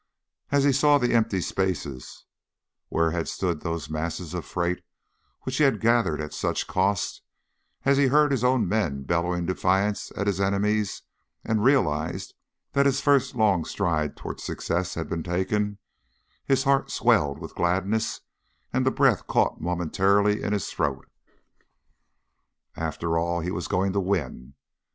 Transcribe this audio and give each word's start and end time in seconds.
As 0.49 0.63
he 0.63 0.71
saw 0.71 0.97
the 0.97 1.13
empty 1.13 1.41
spaces 1.41 2.25
where 2.89 3.11
had 3.11 3.27
stood 3.27 3.61
those 3.61 3.87
masses 3.87 4.33
of 4.33 4.45
freight 4.47 4.83
which 5.43 5.57
he 5.57 5.63
had 5.63 5.79
gathered 5.79 6.19
at 6.19 6.33
such 6.33 6.65
cost, 6.65 7.21
as 7.85 7.97
he 7.97 8.07
heard 8.07 8.31
his 8.31 8.43
own 8.43 8.67
men 8.67 9.03
bellowing 9.03 9.45
defiance 9.45 10.11
at 10.17 10.25
his 10.25 10.41
enemies 10.41 11.03
and 11.43 11.63
realized 11.63 12.33
that 12.71 12.87
his 12.87 12.99
first 12.99 13.35
long 13.35 13.63
stride 13.63 14.17
toward 14.17 14.39
success 14.39 14.95
had 14.95 15.07
been 15.07 15.21
taken, 15.21 15.77
his 16.45 16.63
heart 16.63 16.89
swelled 16.89 17.37
with 17.37 17.53
gladness 17.53 18.21
and 18.73 18.87
the 18.87 18.89
breath 18.89 19.27
caught 19.27 19.61
momentarily 19.61 20.41
in 20.41 20.51
his 20.51 20.67
throat. 20.71 21.07
After 22.75 23.19
all, 23.19 23.41
he 23.41 23.51
was 23.51 23.67
going 23.67 23.93
to 23.93 23.99
win! 23.99 24.55